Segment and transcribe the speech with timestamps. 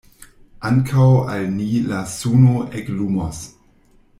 [0.69, 3.45] Ankaŭ al ni la suno eklumos.